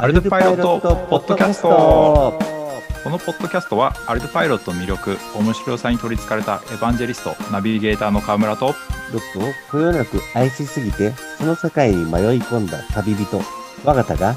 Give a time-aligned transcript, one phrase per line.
[0.00, 2.38] アルドパイロットポッドキャスト。
[3.02, 8.72] このポッドキャストはアルドパイロットの魅力面白さに取りつかれたエヴァンジェリストナビゲーターの川村とロ
[9.18, 9.42] ックを
[9.72, 13.40] こよなく愛しすぎてその世界に迷い込んだ旅人
[13.84, 14.36] 我が田が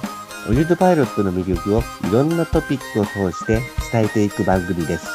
[0.50, 5.08] オリルドパイロットの魅力をいろんなトピックを通して伝えていく番組です。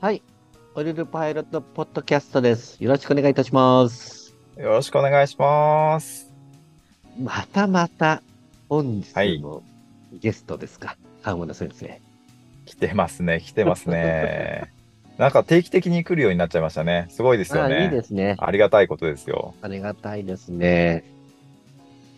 [0.00, 0.22] はい。
[0.74, 2.82] オリルドパイロットポッドキャストです。
[2.82, 4.34] よろしくお願いいたします。
[4.56, 6.31] よろしくお願いします
[7.20, 8.22] またまた
[8.68, 9.62] 本日の
[10.12, 12.00] ゲストですか、川村先生
[12.64, 14.72] 来てますね来てますね
[15.18, 17.06] なんか定期的に来るようになっちゃいましたね。
[17.10, 17.74] すごいですよね。
[17.74, 18.36] あいいですね。
[18.38, 19.54] ありがたいことですよ。
[19.60, 21.04] ありがたいですね。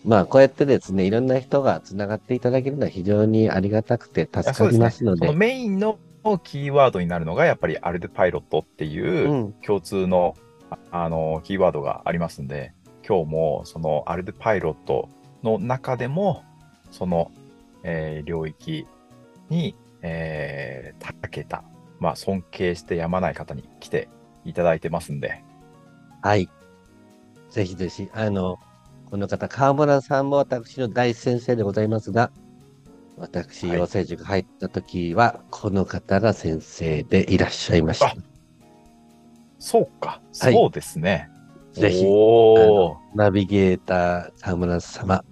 [0.04, 5.18] まあ、こうやってですね、いろんな人がつながっていただけるのは非常にありがたくて助かりますので。
[5.18, 5.98] そ、ね、のメインの
[6.44, 10.36] キーワードになるのが、やっぱりアルデパイロットっていう共通の、
[10.70, 12.72] うん、あのキーワードがありますんで、
[13.06, 15.08] 今日もそのアルデパイロット
[15.42, 16.42] の中でも、
[16.90, 17.30] その、
[17.82, 18.86] えー、領域
[19.50, 21.64] に、えー、たけた
[22.04, 24.08] まあ、尊敬してやまない方に来て
[24.44, 25.42] いただいてますんで。
[26.22, 26.50] はい。
[27.50, 28.58] ぜひぜひ、あの、
[29.10, 32.30] この方、川村さんも私の大先生でございますが、
[33.16, 38.14] 私、養成塾入った時は、この方が先生でいらっしゃいました。
[39.58, 41.30] そうか、そうですね。
[41.74, 42.04] ぜひ、
[43.14, 45.24] ナビゲーター川村様、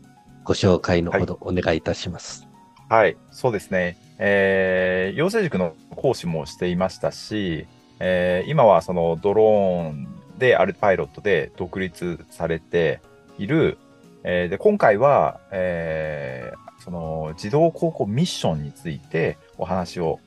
[0.43, 2.48] ご紹介のほどお願いいたします。
[2.89, 3.97] はい、はい、そうですね。
[4.19, 7.67] えー、養成塾の講師もしていましたし、
[8.01, 13.01] えー、今はそのドローンでアルパイロットで独立されて
[13.39, 13.79] いる、
[14.25, 20.19] えー、で今回は、えー、その自動高校ミッションについてお話を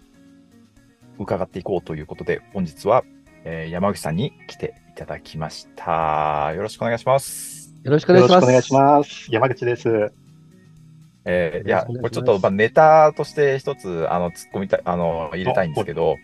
[1.19, 3.03] 伺っていこうということで本日は、
[3.47, 6.51] えー、山口さんに来ていただきました。
[6.55, 7.71] よろしくお願いします。
[7.83, 8.43] よろしくお願いします。
[8.43, 9.27] お願いします。
[9.31, 10.11] 山口です。
[11.25, 16.15] えー、いや、これちょっと、まあ、ネタとして一つ、あの、突っ込みたい、あの、入れたいんですけど、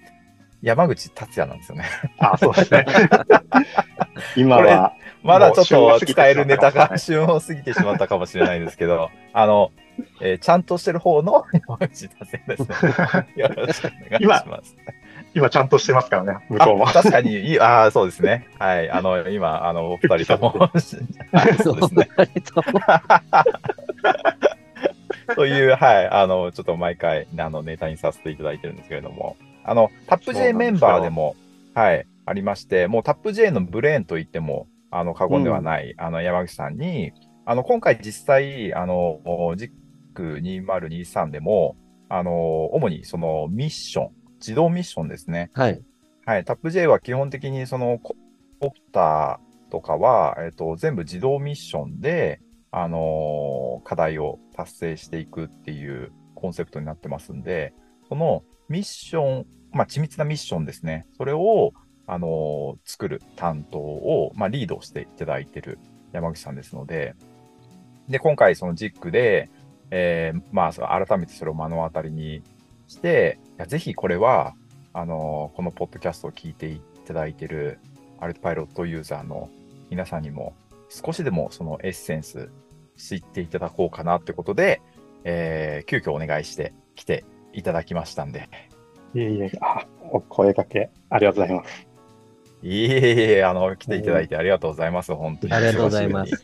[0.63, 1.85] 山口達也なんですよね。
[2.17, 2.85] あ、そうですね。
[4.35, 4.93] 今は。
[5.23, 9.71] まだちょっと伝えるネタが旬を過ぎてしまったかもしれないですけど、あの、
[10.21, 13.27] えー、ちゃんとしてる方の山口達也ですね。
[13.37, 14.75] よろしくお願いします。
[15.33, 16.85] 今ちゃんとしてますからね、向こうも。
[16.85, 18.49] 確かに、いい、ああ、そうですね。
[18.59, 18.89] はい。
[18.89, 20.69] あの、今、あの、お二人とも。
[20.79, 20.97] そ
[21.71, 22.09] うですね。
[25.35, 31.35] という、はい、あの、ちょっと毎回、あの、ネタにさせていただいてるんですけれども、あの、タップ J メンバーでも、
[31.73, 37.13] はい、ありまして、もうタップ J のブレーンと言っても、あの、過言ではない、うん、あの、山口さんに、
[37.45, 39.21] あの、今回実際、あの、
[39.55, 39.69] ジッ
[40.13, 41.77] ク2023でも、
[42.09, 44.09] あの、主にそのミッション、
[44.41, 45.51] 自動ミッションですね。
[45.53, 45.81] はい。
[46.25, 48.15] はい、タップ J は基本的にそのコ
[48.59, 52.41] プターとかは、えっと、全部自動ミッションで、
[52.71, 57.73] あのー、課題を達成していくっていうコンセプトになってますんで、
[58.07, 61.05] そのミッション、まあ、緻密なミッションですね。
[61.17, 61.73] それを、
[62.07, 65.79] あのー、作る担当を、まあ、リードしていただいている
[66.11, 67.15] 山口さんですので、
[68.09, 69.49] で、今回そのジックで、
[69.91, 72.43] えー、まあ、改めてそれを目の当たりに
[72.87, 74.55] して、いやぜひこれは、
[74.93, 77.79] あのー、このポッドキャストを聞いていただいている
[78.19, 79.49] アルトパイロットユーザーの
[79.89, 80.53] 皆さんにも
[80.89, 82.49] 少しでもそのエッセンス
[82.97, 84.81] 知っていただこうかなってことで、
[85.23, 87.23] えー、急遽お願いして来て
[87.53, 88.49] いただきましたんで。
[89.13, 91.87] いえいえ、あ、お声かけありがとうございます。
[92.63, 95.53] いえいえ、あの、来ていただいてありがとうございます、本当に。
[95.53, 96.43] ありがとうございます。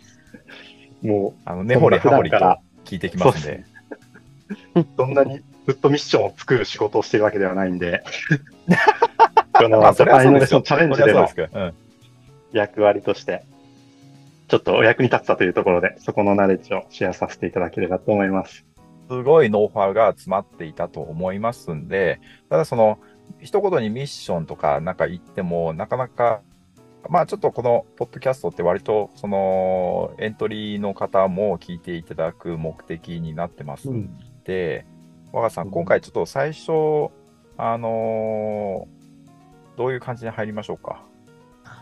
[1.01, 2.37] もう、あの、根掘り葉掘りと
[2.85, 3.63] 聞いてきますんで。
[4.97, 8.01] そんなにずっとミッションを作る仕事をしてるわけではないんで、
[9.53, 11.27] この、アイノベーションチャレンジでの
[12.53, 13.43] 役割として、
[14.47, 18.65] ちょっとお役に立ったというところで、そこのナレッジをシェアさせていただければと思います。
[19.09, 22.99] すごいノウハウが詰まっていたと思いますんで、ただその、
[23.41, 26.41] 一言にミッションとかなんか言っても、なかなか、
[27.09, 34.96] まあちょっとこのポッドキャストって割とそのエントリーの方も聞いていただく目的になってますんで、うん、
[35.31, 37.11] 若さん、今回ちょっと最初、
[37.57, 41.03] あのー、どういう感じに入りましょうか？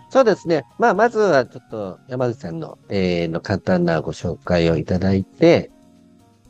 [0.09, 0.63] そうですね。
[0.77, 5.71] まあ、まずはちょっと山口さんの、えー、の簡単なご紹介をいただいて、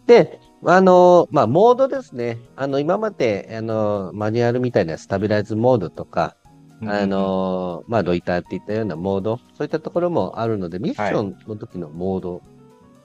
[0.07, 2.37] で、あの、まあ、モードですね。
[2.55, 6.35] あの、今まで、あの、マニュアルみたいなスタビライズモードとか、
[6.81, 12.41] あの、まあ、ロイターっていったようなモード、そういったところもあるので、ミッションの時のモード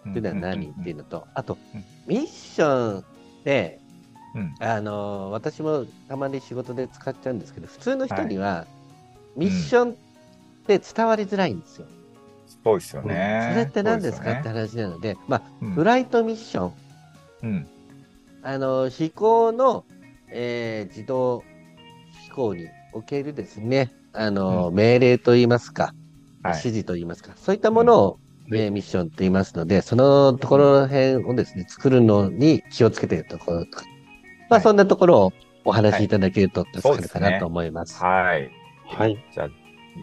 [0.08, 1.56] っていうのは何っていうのと、あと、
[2.06, 3.04] ミッション
[3.44, 3.80] で、
[4.60, 8.66] あの、私もたまに仕事で使っちゃうんですけど、普通の人には、
[9.36, 9.94] ミッションっ
[10.66, 11.86] て伝わりづらいんですよ。
[12.62, 13.48] そうですよね。
[13.52, 16.72] それって何ですかって話なので、まあ、フライトミッション。
[17.42, 17.66] うん。
[18.42, 19.84] あの、飛行の、
[20.28, 21.42] えー、自動
[22.30, 25.94] 飛行におけるですね、あの、うん、命令といいますか、
[26.44, 28.18] 指示といいますか、そういったものを、
[28.50, 33.84] うん、えー、ミッションと言いますので、そのところら辺をですね、作るのに気をつけているところとか、
[34.48, 35.32] まあ、そんなところを
[35.64, 38.02] お話しいただけると助かるかなと思います。
[38.02, 38.50] はい。
[38.86, 39.24] はい。
[39.32, 39.48] じゃあ、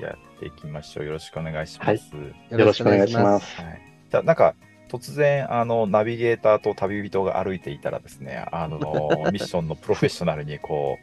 [0.02, 1.06] やっていきましょう。
[1.06, 1.90] よろしくお願いします。
[1.90, 2.22] は
[2.52, 3.62] い、よろしくお願いします。
[3.62, 4.56] はい、じゃあ、なんか、
[4.90, 8.80] 突然、あの、ナビゲーターと旅人が歩いていたらですね、あの、
[9.32, 10.98] ミッションのプロフェッショナルに、こ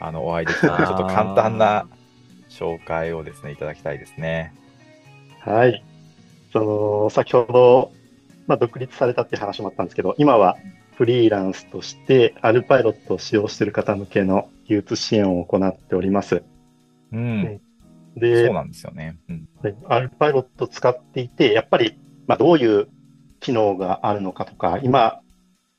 [0.00, 1.86] う、あの、お会いできたので、ちょっと簡単な
[2.48, 4.52] 紹介をですね、いただきたいですね。
[5.40, 5.84] はい。
[6.52, 7.92] その、先ほど、
[8.46, 10.56] まあ、独立されたっていう話もあったんですけど、今は
[10.96, 16.42] フリーランスとしてアルパイロットを使用している方向けの技術支援を行っております。
[17.12, 17.60] うん。
[18.16, 19.16] で、そうなんですよね。
[19.28, 19.48] うん、
[19.88, 22.88] アルパイロット使っていて、やっぱり、まあ、どういう
[23.40, 25.20] 機能があるのかとか、今、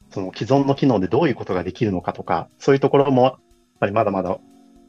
[0.09, 3.35] その既存の機能でどういうことができるのかとか、そういうところも、やっ
[3.79, 4.39] ぱりまだまだ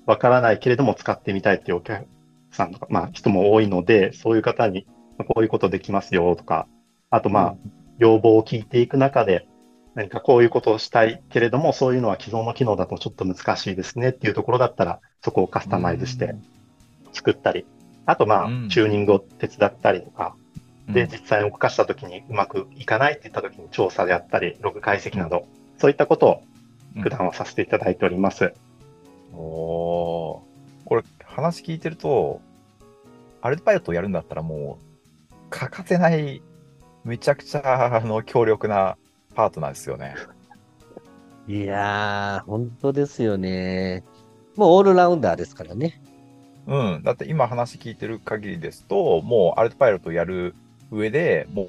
[0.07, 2.07] わからないけれども使ってみたいっていうお客
[2.51, 4.87] さんとか、まあ人も多いので、そういう方に
[5.19, 6.67] こういうことできますよとか、
[7.11, 7.57] あとまあ、
[7.99, 9.47] 要望を聞いていく中で、
[9.95, 16.35] 何かこういうことをしたいけれども、そういうのは既存の機能だとちょっと難しいですねっていうところだったら、そこをカスタマイズして
[17.13, 17.67] 作ったり、
[18.07, 20.35] あとまあ、チューニングを手伝ったりとか、
[20.89, 25.47] で、実際に動かしたときにうまくいかないって言ったときに調査であったり、ログ解析など、
[25.79, 26.43] そういったことを
[27.01, 28.53] 普段はさせていただいております。
[29.33, 30.43] うん、お
[30.85, 32.41] これ話聞いてると、
[33.41, 34.92] アルパイロットをやるんだったらもう、
[35.53, 36.43] 欠かせない、
[37.05, 38.97] めちゃくちゃあの強力な
[39.35, 40.17] パートナーですよね。
[41.47, 44.03] いやー、本当ですよね。
[44.57, 46.03] もうオールラウンダーですからね。
[46.67, 47.03] うん。
[47.03, 50.55] だって今話聞いてる限りですと、もうアルトパイロットやる
[50.91, 51.69] 上でも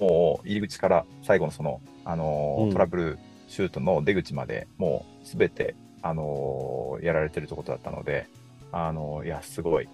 [0.00, 3.18] う、もう入り口から最後のその、あのーうん、トラブル
[3.48, 8.26] シュートの出口までもうすべて、あのー、やられてるところだったので、
[8.72, 9.88] あのー、いや、すごい。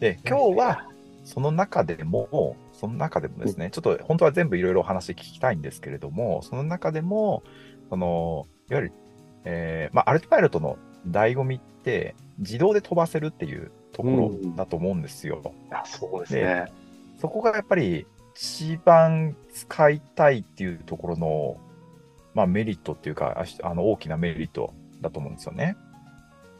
[0.00, 0.89] で、今日は
[1.24, 7.42] その中でも、その中でもですね、ちょっと本当は全部いろいろお話聞きたいんですけれども、その中でも、
[7.88, 8.92] その、いわゆる、
[9.44, 10.78] えー、まあ、アルトパイロットの
[11.08, 15.42] 醍醐味って、自動で飛ばせるっていうところだと思うんですよ。
[15.44, 15.52] うん、
[15.84, 16.66] そうですね。
[17.20, 21.56] そこがやっぱり一番使いたいっていうところの、
[22.34, 25.76] まあ、メリットっていうか、あの大きなメリットだと思うんですよね。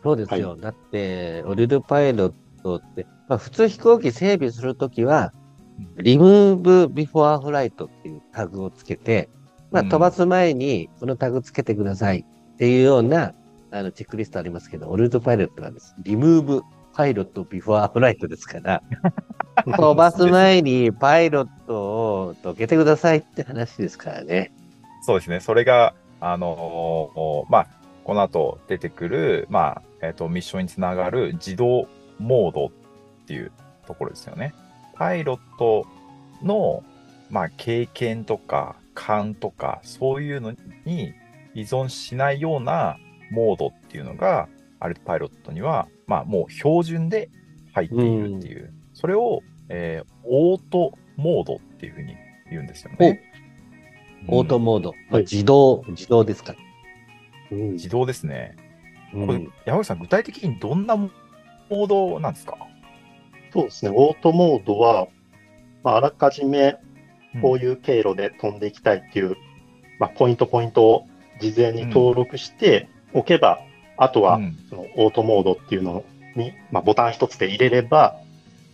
[0.02, 0.50] そうですよ。
[0.50, 5.32] はい、だって、オルドパイロットって、まあ、普通飛行機整備するときは、
[5.96, 9.28] リムーブビフォーフライトっていうタグをつけて、
[9.70, 13.34] まあ、飛ばす前にこのタグつけてくださいっていうような、
[13.72, 16.62] あのチェックリストありますけど、オルドパイロットはです、リムーブ
[16.92, 18.82] パイロットビフォーフライトですから、
[19.64, 24.52] 飛ばす前にパイロットをどけてくださいって話ですからね。
[25.02, 25.40] そうですね。
[25.40, 27.66] それが、あのー、まあ、
[28.04, 31.86] この後出てくる、まあ、えっ、ー、と、ミッションにつながる自動
[32.20, 32.70] モードっ
[33.26, 33.52] ていう
[33.86, 34.54] ところですよね。
[34.94, 35.86] パイロット
[36.42, 36.84] の、
[37.30, 41.14] まあ、経験とか勘とか、そういうのに
[41.54, 42.98] 依存しないような
[43.30, 47.30] モードっていうのが、アルトパイロットには、まあ、もう標準で
[47.72, 52.14] 入っているっていう、うん、それを、えー、オートモードっていうふうに
[52.50, 53.22] 言うんですよね。
[54.28, 54.94] オートモード。
[55.10, 56.54] まあ、自動、自動ですか、
[57.50, 58.56] うん、自動ですね。
[59.12, 62.56] これ、山口さん、具体的にどんなモードなんですか？
[63.52, 65.08] そうですね、オートモードは、
[65.82, 66.76] まあ、あらかじめ
[67.42, 69.36] こういう経路で飛んでいきたいっていう、うん、
[69.98, 71.06] まあ、ポイントポイントを
[71.40, 73.60] 事前に登録しておけば、
[73.98, 76.04] うん、あとはそのオートモードっていうの
[76.36, 78.16] に、まあ、ボタン一つで入れれば、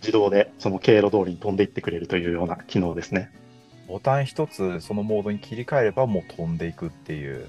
[0.00, 3.30] 自動でその経路通りに飛んでいってくれるというような機能ですね。
[3.88, 7.48] ボタン一つそのモードに切り替えればもう飛んでいくっていう。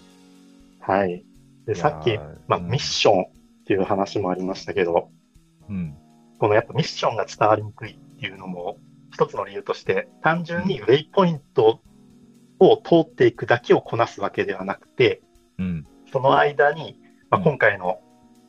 [0.79, 1.25] はい。
[1.65, 3.25] で、さっき、まあ、ミッションっ
[3.65, 5.09] ていう話もありましたけど、
[5.69, 5.95] うん。
[6.39, 8.77] このやっぱミッションが伝わりにくいっていうのも
[9.11, 11.81] 一つの理由として、単純にウェイポイント
[12.59, 15.21] を通っていくだけをこなすわけではなくて、
[15.57, 17.99] うん、その間に、まあ、今回の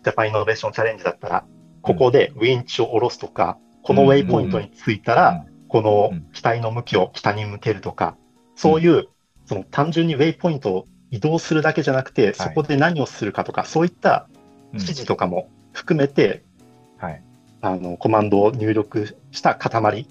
[0.04, 1.46] ジャパンイノベーションチャレンジだったら、
[1.82, 8.16] ここでウィンチを下ろすとか、このウェイポイントについたら、この機体の向きを北に向けるとか、
[8.54, 9.08] そういう、
[9.46, 14.28] その単純にウェイポイントを移動するだけじゃなくて、そこで何をするかとか、そういった
[14.72, 16.44] 指示とかも含めて、
[16.98, 17.22] はい、
[17.60, 20.06] あの、コマンドを入力した塊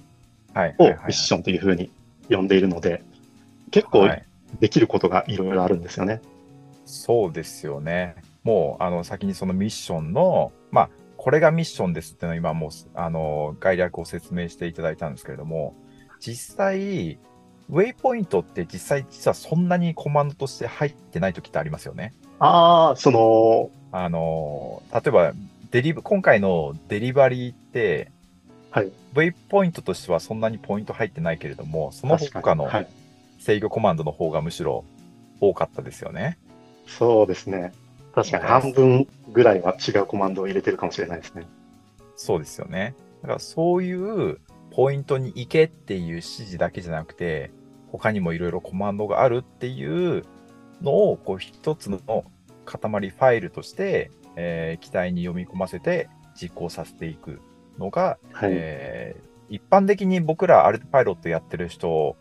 [0.78, 1.92] をミッションというふうに
[2.30, 3.04] 呼んでいるので、
[3.72, 4.10] 結構
[4.60, 6.22] できることがいろいろあるんですよね。
[6.86, 8.16] そうですよね。
[8.44, 15.76] もう、あの、先にそのミッションの、まあ、これがミッションですっていうのを今もう、あの、概略を説明していただいたんですけれども、
[16.20, 17.20] 実際、
[17.70, 22.14] ウェイポイントって実際、実はそんなにコマンドとして入ってない時ってありますよね。
[22.40, 25.34] ああ、その、あの、例えば、
[25.72, 28.12] デリ今回のデリバリーって、
[28.72, 32.70] はい、ウェイポイントとしてはそんなにポイント入ってないけれども、その他の
[33.40, 34.86] 制御コマンドの方がむしろ
[35.40, 36.38] 多かったですよね。
[36.86, 37.74] そうですね。
[38.16, 41.46] 確かに半分ぐらいは違うコマンドを入れてるかもしれないですね。
[42.16, 42.96] そうですよね。
[43.22, 44.40] だからそういう
[44.72, 47.52] ポイントに行けっていう指示だけじゃなくて、
[47.92, 50.24] 他にもいろいろコマンドがあるっていう
[50.82, 52.00] のを、こう一つの
[52.66, 57.42] 塊ファイルとして、えー、機体に読み込ませて実行させていく
[57.78, 62.16] のが、はい、えー、一般的に僕らアルトパイロットやってる人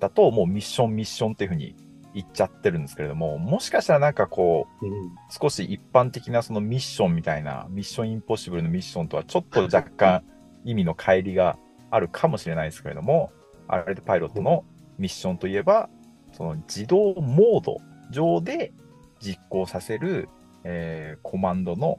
[0.00, 1.74] だと、もうミッションミッションっていうふうに
[2.14, 10.22] 言っちゃってるんですけれども、もしかしたらなんかこう、うん、少し一般的なそのミッションみたいな、ミッションインポッシブルのミッションとはちょっと若干
[10.64, 11.58] 意味の乖離が
[11.90, 13.32] あるかもしれないですけれども、
[13.68, 14.64] アルトパイロットの
[14.98, 15.88] ミッションといえば、
[16.32, 17.78] その自動モード
[18.10, 18.72] 上で
[19.20, 20.28] 実行させる、
[20.64, 21.98] えー、コマンドの、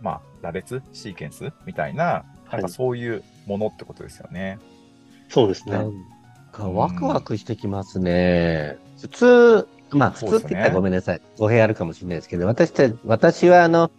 [0.00, 4.50] まあ、羅列、シーケンスみたいな、なんかそういうものってことですよね。
[4.50, 4.58] はい、
[5.28, 5.78] そうですね。
[6.58, 8.76] ワクワクしてきますね。
[9.00, 11.20] 普通、まあ普通って言ったらごめんなさい。
[11.38, 12.72] 語弊あるかもしれないですけど、私
[13.04, 13.90] 私はあの、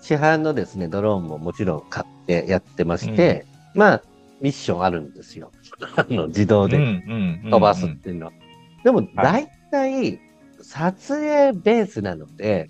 [0.00, 4.02] 市販のですね、ドローンももちろん買ってやってまして、うん、まあ、
[4.40, 5.50] ミッションあるんですよ。
[5.96, 6.76] あの、自動で
[7.44, 8.32] 飛ばすっていうのは。
[8.84, 10.20] でも、大体、
[10.60, 12.68] 撮影ベースなので、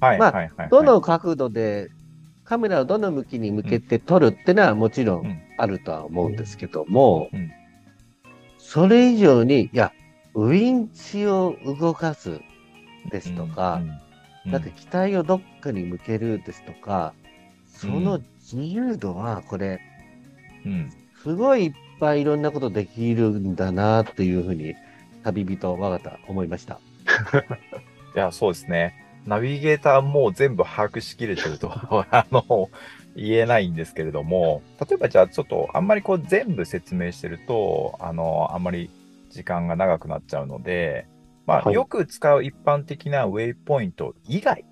[0.00, 1.90] はい、まあ、どの角度で、
[2.44, 7.28] カメラをどの向きに向けて撮るってのはもちろんあるとは思うんですけども、
[8.58, 9.92] それ以上に、いや、
[10.34, 12.40] ウィンチを動かす
[13.10, 13.82] ですとか、
[14.50, 17.12] だって機体をどっかに向けるですとか、
[17.66, 19.80] その自由度はこれ、
[20.64, 20.90] うん、
[21.22, 24.74] すごいいっぱいいろんなことできるんだなっていうふうに、
[25.22, 26.80] 旅人、我がた思いました。
[28.14, 29.07] いや、そうですね。
[29.28, 31.70] ナビゲーターも全部把握しきれてると
[32.10, 32.70] あの、
[33.14, 38.90] 言えないんですけれども、例えばじゃあちょっとあんまりこう全部説明してると、あの、あんまり
[39.30, 41.06] 時間が長くなっちゃうので、
[41.46, 44.64] まあ、よく使う一般的なウェイポイント以外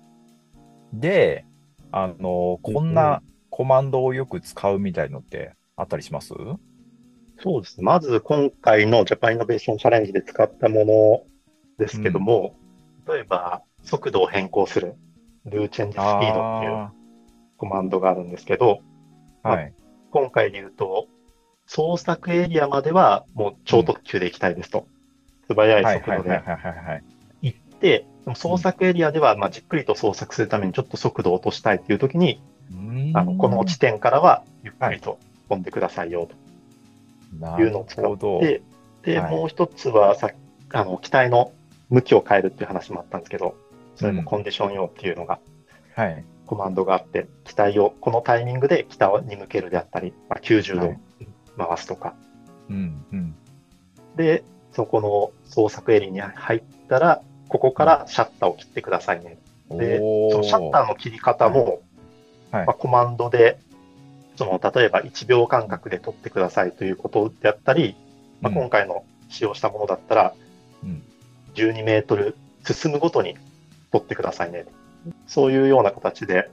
[0.93, 1.45] で、
[1.91, 6.33] あの、こんなコマンドをよく使うみたいのってあったりします？
[7.39, 7.83] そうですね。
[7.83, 11.23] まず今回のジャパンイノベーションチャレンジで使ったもの
[11.77, 12.55] ですけども、
[13.07, 14.95] うん、例えば速度を変更する、
[15.45, 16.89] ルーチェンジスピードっていう
[17.57, 18.81] コマンドがあるんですけど、
[19.43, 19.73] はい、
[20.11, 21.07] 今回で言うと、
[21.67, 24.87] 捜索エリアまではもう超特急で行きたいですと。
[25.47, 26.41] 素早い速度で。
[27.41, 32.41] 行って、捜索エリアではまあじっくりと捜索するためにちょっと速度を落としたいっていう時に、
[33.13, 35.17] あのこの地点からはゆっくりと
[35.47, 36.35] 飛んでくださいよと。
[37.61, 37.63] い。
[37.63, 38.61] うのを使って、
[39.03, 40.31] で、もう一つはさ
[40.73, 41.53] あの機体の
[41.89, 43.55] 向きを変えるっていう話もあったんですけど、
[43.97, 45.39] それもコンディション用っていうのが、
[46.45, 50.95] コマンドがあって、機体をこのタイミングで北に向けるであったり、まあ、90度
[51.57, 52.15] 回すとか。
[52.69, 53.35] うんうん、
[54.15, 59.39] で、そこの操作エリアに入ったら、ここからシャッターを切ってくださいね。
[59.71, 59.97] で、
[60.31, 61.81] そのシャッターの切り方も、
[62.51, 63.59] はい、まあ、コマンドで、
[64.35, 67.95] その、例えば1秒間隔で撮ってくださいということであったり、
[68.41, 70.33] まあ、今回の使用したものだったら、
[71.55, 73.35] 12メートル進むごとに
[73.91, 74.65] 撮ってくださいね。
[75.25, 76.49] そういうような形で、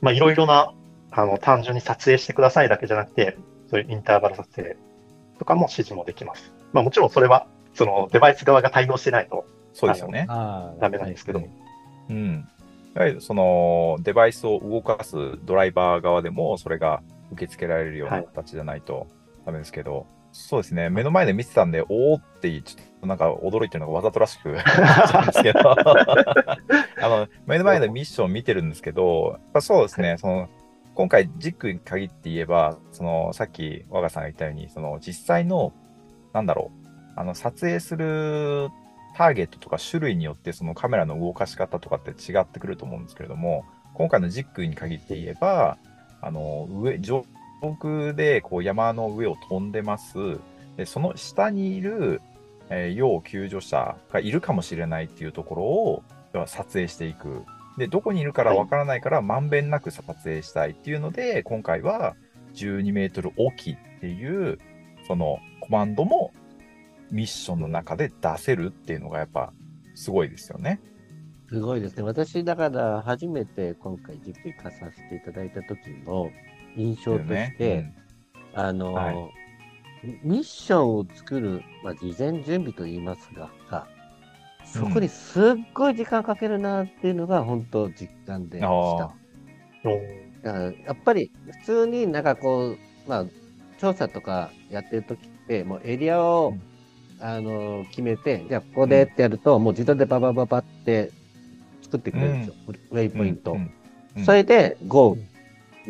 [0.00, 0.72] まあ、いろいろな、
[1.10, 3.36] あの、単純に撮影してくださいだけじゃなくて、
[3.68, 4.76] そういうインターバル撮影
[5.38, 6.52] とかも指示もできます。
[6.72, 10.26] まあもちろんそれは、そのデバイス側が対応してないと、そうですよね。
[10.28, 11.42] ダメなんですけど。
[12.08, 12.48] うん。
[12.94, 17.02] やはりそのデバイスを動かすドライバー側でもそれが
[17.32, 19.06] 受け付けられるような形じゃないと
[19.46, 24.50] ダメですけど、はい、そうですね、目の前で見てたんで、おおって、ちょっとなんか驚いてるのがわざとらしく。
[24.52, 24.60] んで
[25.32, 25.60] すけど。
[25.74, 30.48] あの、目の前でミッション見てるんですけど、やっぱそうですね、その
[30.94, 35.72] 今回、ジックに限って言えば、その、さっき、我がさんが言ったように、その、実際の、
[36.32, 38.68] なんだろう、あの、撮影する
[39.16, 45.78] ターゲットとか種類によって、そのカメラの動かし方とかって違ってくると思うんですけれども、今回のジックに限って言えば、
[46.20, 47.24] あの、上、上
[47.60, 50.14] 空で、こう、山の上を飛んでます。
[50.76, 52.20] で、その下にいる、
[52.68, 56.02] えー、要救助者がいるかもしれないっていうところを、
[56.46, 57.44] 撮影していく。
[57.76, 62.14] で、どこにいるからわからないから、まんべんなく撮影したいっていうので、今回は
[62.54, 64.58] 12メートル大きいっていう、
[65.06, 66.32] そのコマンドも
[67.10, 69.52] ミッションの中で出せるっていうのがやっぱ
[69.94, 70.80] すごいですよね。
[71.48, 72.04] すごいですね。
[72.04, 76.30] 私、だから初めて今回実機化させていただいた時の
[76.76, 77.94] 印象として、ね。
[78.54, 79.16] うん、あの、はい、
[80.22, 83.50] ミッションを作る、まあ、事前準備といいますが、
[84.64, 88.68] そこにすっごい時間かけるなっていうのが本当実感でした。
[90.42, 93.26] だからやっぱり普通になんかこう、まあ、
[93.78, 96.54] 調査とかやってる時って、もうエリアを、
[97.20, 101.10] うん、あの決めて、じゃあここでってやると、もう自動でババババって
[101.82, 103.56] 作ってくれるんですよ、うん、ウェイポイント。
[104.24, 105.16] それで GO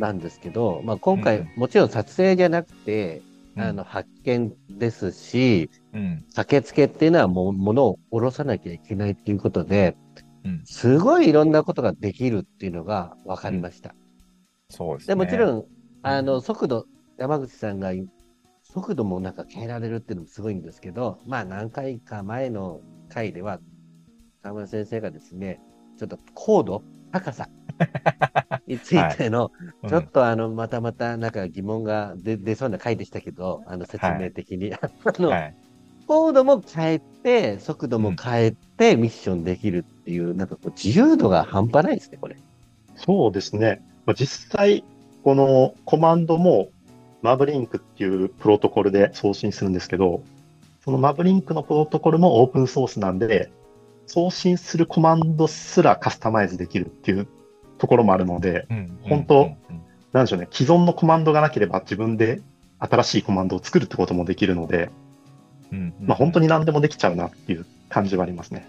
[0.01, 3.23] なんですけど、まあ、今回、もちろん撮影じゃなくて、
[3.57, 9.97] あの発見ですし、うん、駆けつけっていうのはも物を下ろさなきゃいけないっていうことで、
[10.45, 13.91] うん、すごいいろんなことができるっていうのが分かりました。
[13.91, 13.97] うん、
[14.71, 15.13] そうですね。
[15.13, 15.65] でもちろん、
[16.03, 16.87] あの、速度、
[17.19, 17.93] 山口さんが
[18.63, 23.61] 速度もなんか変えられるっていうのもすごいんですけど、まあ何回か前の回では、
[24.43, 25.61] 河村先生がですね、
[25.99, 27.49] ちょっと高度、高さ
[28.67, 29.51] についての、は
[29.87, 34.71] いちょっとあの、またまたなんか疑問が出出そうな回でしたけど、あの説明的に。
[34.71, 35.55] はい、あの、はい、
[36.07, 42.37] 高度も変えて、速度も変えて、ミッションできるっていう、うん、なんかこう自由度が半端ないですね、これ。
[42.97, 43.83] そうですね。
[44.15, 44.85] 実際、
[45.25, 46.71] このコマンドも、
[47.23, 50.23] マブリンクっていうプロトコルで送信するんですけど、
[50.85, 53.51] そのマブリンクのプロトコルもオープンソースなんで、
[54.07, 57.29] 送信するコマンドすらカスタマイズできるっていう
[57.81, 58.67] ところもあるので、
[59.03, 59.51] 本当、
[60.13, 62.41] なんでしょうね、既存のコマンドがなければ自分で
[62.79, 64.91] 新しいコマンドを作るってこともできるので、
[66.01, 68.69] まあ本当に何でもできちゃうなっていう感じはありますね。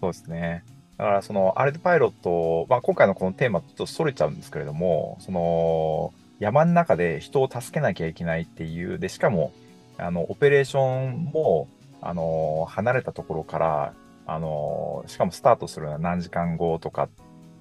[0.00, 0.64] そうですね。
[0.96, 9.52] だからそのアルトパイロット、まあ、今回のこのテーマとそれちゃうんですけれども、その山の中で人を助けなきゃいけないっていう、で、しかも、
[9.98, 11.68] あの、オペレーションも、
[12.00, 13.92] あの、離れたところから、
[14.26, 17.08] あの、しかもスタートするのは何時間後とかっ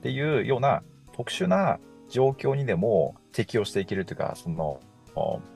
[0.02, 1.80] ていうような特殊な
[2.10, 4.80] 状況にでも適用していけるというか、その、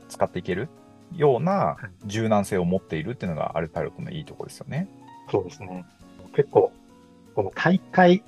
[0.09, 0.69] 使っていける
[1.15, 4.87] ような柔軟性を持っているっていうのがアルパイロットのいいところですよね。
[5.31, 5.85] そうですね。
[6.35, 6.71] 結構、
[7.35, 8.23] この大会、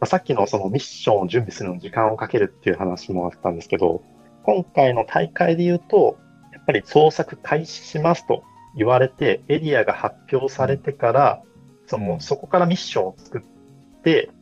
[0.00, 4.02] まあ、さっきのそのミッションを準備するのに時間をかけるっていう話もあったんですけど、
[4.44, 6.18] 今回の大会で言うと、
[6.52, 8.42] やっぱり捜索開始しますと
[8.76, 11.42] 言われて、エリアが発表されてから、
[11.86, 14.39] その、そこからミッションを作って、はい。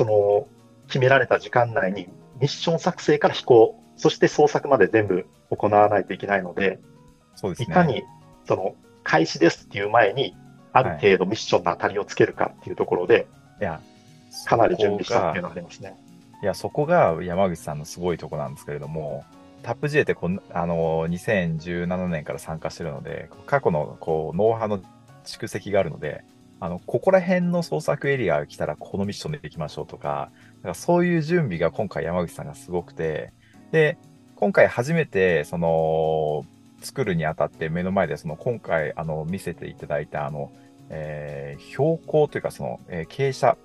[0.00, 0.48] その、
[0.86, 2.08] 決められた時間内に
[2.40, 6.78] ミッション作成から飛行、そして捜索まで全部行わないといけないので、
[7.34, 7.66] そうですね。
[7.70, 8.02] いかに、
[8.46, 10.34] その、開始ですっていう前に、
[10.72, 13.26] ある程度ミッションの当たりをつけるかっていうところで、
[13.60, 13.82] いや、
[14.46, 15.94] かなり準備したっていうのがありますね。
[16.42, 19.24] いや、そこが山口さんのすごいとこなんですけれども、
[19.62, 24.80] タップ J ってこんあの2017年から参加してるので、過去のこうノウハウの
[25.26, 26.24] 蓄積があるので、
[26.60, 33.32] あの、ここら辺の創作エリアが来たらこのミッションで行きましょうとか、だからそういう準備が今回山口さんがすごくて、
[33.72, 33.98] で、
[34.36, 36.44] 今回初めて、その、
[36.82, 40.52] 作るにあたって目の前で、その今回、あの、見せていただいた、あの、
[40.90, 43.58] えー、標高というか、その、えー、傾斜。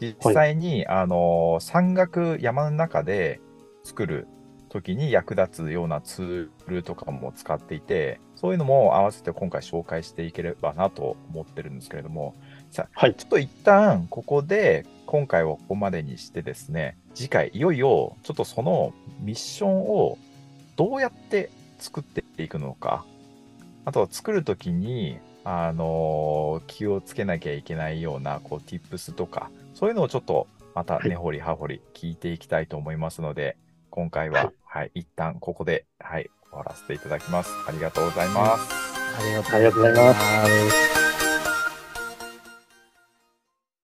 [0.00, 3.40] 実際に、はい、あの、山岳山の中で
[3.84, 4.28] 作る
[4.68, 12.34] 時に役立つようなツールとかも使っていて、そういうのも合わせて今回紹介していければなと思ってるんですけれども、
[12.70, 20.18] さあ、はい、ちょっと一旦ここで今回はここまでにしてですね、次回いよいよちょっとそのミッションを
[20.76, 23.04] どうやって作っていくのか、
[23.84, 33.56] あとは作るときに、あのー、気をつけなきゃいけないような、こう、tips とか、そういうのをちょっとまた根掘り葉掘り聞いていきたいと思いますので、
[33.90, 37.50] 今回は、はい、一旦ここで、はい、終わらせていただきます。
[37.68, 38.64] ありがとうございます。
[39.18, 41.05] ありがとうございます。